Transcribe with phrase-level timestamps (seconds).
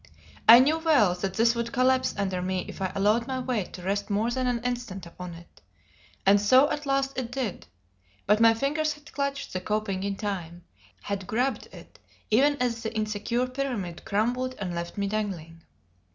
[0.49, 3.83] I knew well that this would collapse under me if I allowed my weight to
[3.83, 5.61] rest more than an instant upon it.
[6.25, 7.67] And so at last it did;
[8.25, 10.63] but my fingers had clutched the coping in time;
[11.03, 11.99] had grabbed it
[12.31, 15.61] even as the insecure pyramid crumbled and left me dangling.